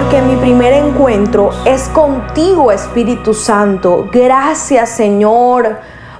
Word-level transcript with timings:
porque 0.00 0.22
mi 0.22 0.36
primer 0.36 0.72
encuentro 0.72 1.50
es 1.66 1.88
contigo, 1.90 2.72
Espíritu 2.72 3.34
Santo. 3.34 4.08
Gracias, 4.10 4.88
Señor, 4.88 5.76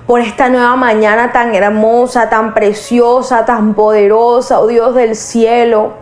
por 0.06 0.20
esta 0.20 0.50
nueva 0.50 0.76
mañana 0.76 1.32
tan 1.32 1.54
hermosa, 1.54 2.28
tan 2.28 2.52
preciosa, 2.52 3.46
tan 3.46 3.72
poderosa, 3.72 4.60
oh 4.60 4.66
Dios 4.66 4.94
del 4.94 5.16
cielo. 5.16 5.94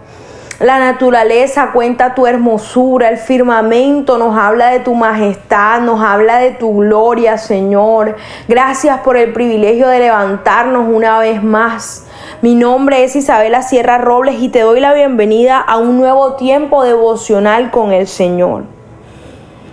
La 0.60 0.80
naturaleza 0.80 1.70
cuenta 1.72 2.16
tu 2.16 2.26
hermosura, 2.26 3.10
el 3.10 3.18
firmamento 3.18 4.18
nos 4.18 4.36
habla 4.36 4.70
de 4.70 4.80
tu 4.80 4.92
majestad, 4.96 5.82
nos 5.82 6.00
habla 6.00 6.38
de 6.38 6.50
tu 6.50 6.78
gloria, 6.78 7.38
Señor. 7.38 8.16
Gracias 8.48 8.98
por 9.02 9.16
el 9.16 9.32
privilegio 9.32 9.86
de 9.86 10.00
levantarnos 10.00 10.88
una 10.92 11.20
vez 11.20 11.44
más. 11.44 12.08
Mi 12.42 12.56
nombre 12.56 13.04
es 13.04 13.14
Isabela 13.14 13.62
Sierra 13.62 13.98
Robles 13.98 14.42
y 14.42 14.48
te 14.48 14.62
doy 14.62 14.80
la 14.80 14.94
bienvenida 14.94 15.60
a 15.60 15.76
un 15.76 15.96
nuevo 15.96 16.34
tiempo 16.34 16.82
devocional 16.82 17.70
con 17.70 17.92
el 17.92 18.08
Señor. 18.08 18.64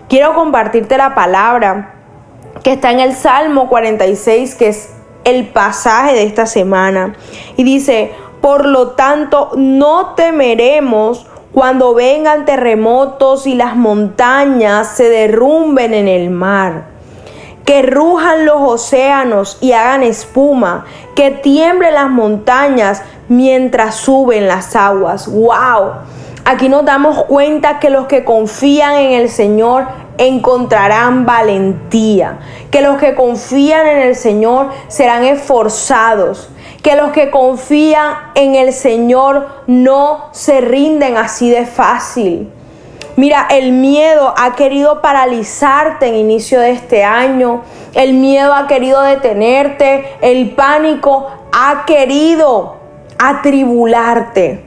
Quiero 0.08 0.36
compartirte 0.36 0.99
la 0.99 1.16
palabra 1.16 1.96
que 2.62 2.74
está 2.74 2.91
en 2.91 2.99
el 2.99 3.13
Salmo 3.13 3.70
46, 3.70 4.54
que 4.54 4.68
es 4.68 4.94
el 5.24 5.48
pasaje 5.48 6.13
de 6.13 6.24
esta 6.24 6.46
semana. 6.46 7.16
Y 7.58 7.63
dice, 7.63 8.12
por 8.42 8.66
lo 8.66 8.90
tanto, 8.92 9.52
no 9.56 10.14
temeremos 10.16 11.26
cuando 11.54 11.94
vengan 11.94 12.46
terremotos 12.46 13.48
y 13.48 13.56
las 13.56 13.76
montañas 13.76 14.90
se 14.90 15.10
derrumben 15.10 15.94
en 15.94 16.08
el 16.08 16.30
mar. 16.30 16.88
Que 17.66 17.82
rujan 17.82 18.46
los 18.46 18.58
océanos 18.60 19.58
y 19.62 19.72
hagan 19.72 20.04
espuma, 20.04 20.86
que 21.16 21.32
tiemblen 21.32 21.96
las 21.96 22.10
montañas 22.10 23.02
mientras 23.30 23.96
suben 23.96 24.48
las 24.48 24.76
aguas. 24.76 25.27
¡Wow! 25.27 25.94
Aquí 26.48 26.70
nos 26.70 26.85
damos 26.85 27.24
cuenta 27.24 27.79
que 27.79 27.90
los 27.90 28.05
que 28.05 28.24
confían 28.24 28.98
en 28.98 29.13
el 29.13 29.29
Señor 29.29 29.88
encontrarán 30.20 31.26
valentía, 31.26 32.37
que 32.70 32.82
los 32.82 32.99
que 32.99 33.15
confían 33.15 33.87
en 33.87 33.98
el 33.98 34.15
Señor 34.15 34.70
serán 34.87 35.24
esforzados, 35.24 36.52
que 36.84 36.96
los 36.96 37.12
que 37.13 37.32
confían 37.32 38.13
en 38.35 38.54
el 38.54 38.74
Señor 38.74 39.63
no 39.65 40.26
se 40.34 40.62
rinden 40.62 41.18
así 41.18 41.49
de 41.49 41.65
fácil. 41.65 42.52
Mira, 43.15 43.48
el 43.49 43.71
miedo 43.71 44.32
ha 44.37 44.54
querido 44.54 45.02
paralizarte 45.02 46.09
en 46.09 46.15
inicio 46.15 46.59
de 46.59 46.71
este 46.71 47.04
año, 47.04 47.63
el 47.96 48.13
miedo 48.13 48.54
ha 48.54 48.68
querido 48.68 49.02
detenerte, 49.02 50.05
el 50.21 50.52
pánico 50.52 51.27
ha 51.52 51.85
querido 51.87 52.76
atribularte. 53.18 54.65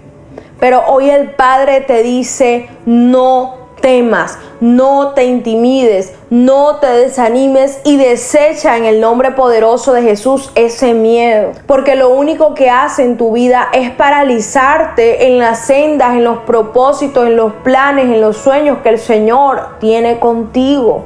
Pero 0.60 0.82
hoy 0.88 1.10
el 1.10 1.30
Padre 1.30 1.80
te 1.80 2.02
dice, 2.02 2.68
no 2.84 3.68
temas, 3.80 4.38
no 4.60 5.12
te 5.14 5.24
intimides, 5.24 6.14
no 6.30 6.76
te 6.76 6.88
desanimes 6.88 7.80
y 7.84 7.96
desecha 7.96 8.76
en 8.76 8.84
el 8.84 9.00
nombre 9.00 9.32
poderoso 9.32 9.92
de 9.92 10.02
Jesús 10.02 10.50
ese 10.54 10.94
miedo. 10.94 11.52
Porque 11.66 11.94
lo 11.94 12.10
único 12.10 12.54
que 12.54 12.70
hace 12.70 13.04
en 13.04 13.16
tu 13.16 13.32
vida 13.32 13.68
es 13.72 13.90
paralizarte 13.90 15.26
en 15.28 15.38
las 15.38 15.66
sendas, 15.66 16.14
en 16.14 16.24
los 16.24 16.38
propósitos, 16.38 17.26
en 17.26 17.36
los 17.36 17.52
planes, 17.64 18.06
en 18.06 18.20
los 18.20 18.36
sueños 18.36 18.78
que 18.82 18.90
el 18.90 18.98
Señor 18.98 19.78
tiene 19.78 20.18
contigo. 20.18 21.04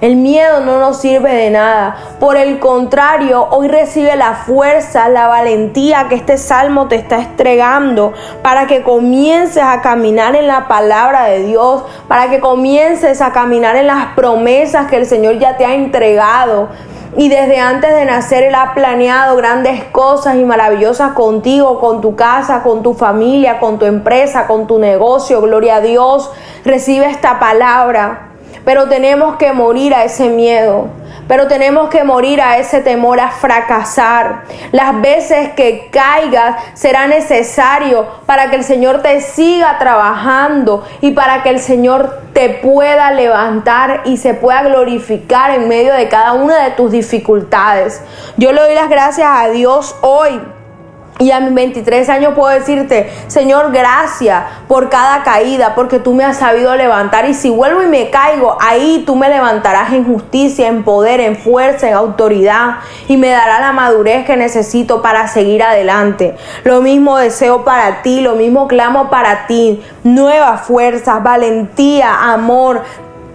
El 0.00 0.16
miedo 0.16 0.60
no 0.60 0.80
nos 0.80 1.00
sirve 1.00 1.32
de 1.32 1.50
nada. 1.50 1.96
Por 2.18 2.36
el 2.36 2.58
contrario, 2.58 3.46
hoy 3.50 3.68
recibe 3.68 4.16
la 4.16 4.34
fuerza, 4.34 5.08
la 5.08 5.28
valentía 5.28 6.08
que 6.08 6.16
este 6.16 6.36
salmo 6.36 6.88
te 6.88 6.96
está 6.96 7.20
entregando 7.20 8.12
para 8.42 8.66
que 8.66 8.82
comiences 8.82 9.62
a 9.62 9.80
caminar 9.82 10.34
en 10.34 10.48
la 10.48 10.66
palabra 10.68 11.24
de 11.24 11.44
Dios, 11.44 11.84
para 12.08 12.28
que 12.28 12.40
comiences 12.40 13.20
a 13.22 13.32
caminar 13.32 13.76
en 13.76 13.86
las 13.86 14.14
promesas 14.14 14.88
que 14.88 14.96
el 14.96 15.06
Señor 15.06 15.38
ya 15.38 15.56
te 15.56 15.64
ha 15.64 15.74
entregado. 15.74 16.68
Y 17.16 17.28
desde 17.28 17.60
antes 17.60 17.94
de 17.94 18.04
nacer 18.04 18.42
Él 18.42 18.56
ha 18.56 18.74
planeado 18.74 19.36
grandes 19.36 19.84
cosas 19.84 20.34
y 20.34 20.44
maravillosas 20.44 21.12
contigo, 21.12 21.78
con 21.78 22.00
tu 22.00 22.16
casa, 22.16 22.64
con 22.64 22.82
tu 22.82 22.94
familia, 22.94 23.60
con 23.60 23.78
tu 23.78 23.84
empresa, 23.84 24.48
con 24.48 24.66
tu 24.66 24.80
negocio. 24.80 25.40
Gloria 25.40 25.76
a 25.76 25.80
Dios. 25.80 26.30
Recibe 26.64 27.06
esta 27.06 27.38
palabra. 27.38 28.33
Pero 28.64 28.88
tenemos 28.88 29.36
que 29.36 29.52
morir 29.52 29.94
a 29.94 30.04
ese 30.04 30.28
miedo. 30.28 30.88
Pero 31.28 31.46
tenemos 31.48 31.88
que 31.88 32.04
morir 32.04 32.40
a 32.40 32.58
ese 32.58 32.80
temor 32.80 33.18
a 33.20 33.30
fracasar. 33.30 34.42
Las 34.72 35.00
veces 35.00 35.50
que 35.50 35.88
caigas 35.90 36.56
será 36.74 37.06
necesario 37.06 38.06
para 38.26 38.50
que 38.50 38.56
el 38.56 38.64
Señor 38.64 39.00
te 39.00 39.20
siga 39.20 39.78
trabajando 39.78 40.84
y 41.00 41.12
para 41.12 41.42
que 41.42 41.50
el 41.50 41.60
Señor 41.60 42.24
te 42.34 42.50
pueda 42.50 43.10
levantar 43.10 44.02
y 44.04 44.16
se 44.18 44.34
pueda 44.34 44.62
glorificar 44.62 45.52
en 45.52 45.68
medio 45.68 45.94
de 45.94 46.08
cada 46.08 46.32
una 46.32 46.62
de 46.64 46.72
tus 46.72 46.90
dificultades. 46.90 48.02
Yo 48.36 48.52
le 48.52 48.60
doy 48.60 48.74
las 48.74 48.90
gracias 48.90 49.28
a 49.30 49.48
Dios 49.48 49.96
hoy 50.02 50.40
y 51.20 51.30
a 51.30 51.38
mis 51.38 51.54
23 51.54 52.08
años 52.08 52.34
puedo 52.34 52.52
decirte, 52.52 53.08
Señor, 53.28 53.70
gracias 53.70 54.42
por 54.66 54.90
cada 54.90 55.22
caída, 55.22 55.76
porque 55.76 56.00
tú 56.00 56.12
me 56.12 56.24
has 56.24 56.38
sabido 56.38 56.74
levantar. 56.74 57.28
Y 57.28 57.34
si 57.34 57.50
vuelvo 57.50 57.82
y 57.82 57.86
me 57.86 58.10
caigo, 58.10 58.56
ahí 58.60 59.04
tú 59.06 59.14
me 59.14 59.28
levantarás 59.28 59.92
en 59.92 60.04
justicia, 60.04 60.66
en 60.66 60.82
poder, 60.82 61.20
en 61.20 61.36
fuerza, 61.36 61.88
en 61.88 61.94
autoridad. 61.94 62.78
Y 63.06 63.16
me 63.16 63.28
dará 63.28 63.60
la 63.60 63.70
madurez 63.70 64.26
que 64.26 64.36
necesito 64.36 65.02
para 65.02 65.28
seguir 65.28 65.62
adelante. 65.62 66.34
Lo 66.64 66.80
mismo 66.80 67.16
deseo 67.16 67.64
para 67.64 68.02
ti, 68.02 68.20
lo 68.20 68.34
mismo 68.34 68.66
clamo 68.66 69.08
para 69.08 69.46
ti. 69.46 69.84
Nuevas 70.02 70.62
fuerzas, 70.62 71.22
valentía, 71.22 72.32
amor, 72.32 72.82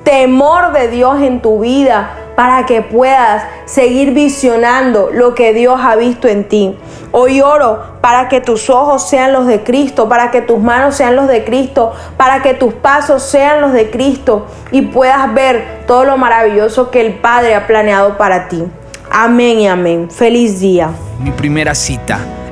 temor 0.04 0.74
de 0.74 0.90
Dios 0.90 1.22
en 1.22 1.42
tu 1.42 1.62
vida 1.62 2.29
para 2.40 2.66
que 2.66 2.82
puedas 2.82 3.44
seguir 3.66 4.14
visionando 4.14 5.10
lo 5.12 5.36
que 5.36 5.54
Dios 5.54 5.78
ha 5.84 5.98
visto 5.98 6.30
en 6.30 6.48
ti. 6.48 6.74
Hoy 7.12 7.42
oro 7.42 7.98
para 8.00 8.30
que 8.30 8.40
tus 8.40 8.70
ojos 8.70 9.10
sean 9.10 9.34
los 9.34 9.46
de 9.46 9.62
Cristo, 9.66 10.08
para 10.08 10.32
que 10.32 10.42
tus 10.42 10.58
manos 10.58 10.96
sean 10.96 11.18
los 11.18 11.28
de 11.28 11.44
Cristo, 11.44 11.92
para 12.16 12.42
que 12.42 12.54
tus 12.54 12.74
pasos 12.76 13.24
sean 13.24 13.60
los 13.60 13.74
de 13.74 13.90
Cristo 13.90 14.48
y 14.72 14.84
puedas 14.84 15.34
ver 15.34 15.84
todo 15.86 16.06
lo 16.06 16.16
maravilloso 16.16 16.92
que 16.92 17.02
el 17.02 17.16
Padre 17.16 17.56
ha 17.56 17.68
planeado 17.68 18.18
para 18.18 18.48
ti. 18.48 18.64
Amén 19.12 19.60
y 19.60 19.68
amén. 19.68 20.10
Feliz 20.10 20.62
día. 20.62 20.92
Mi 21.20 21.32
primera 21.32 21.76
cita 21.76 22.20